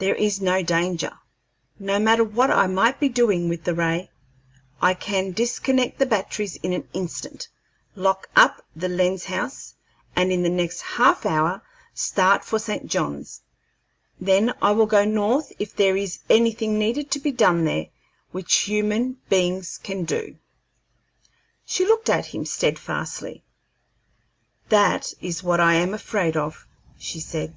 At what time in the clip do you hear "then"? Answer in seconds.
14.20-14.54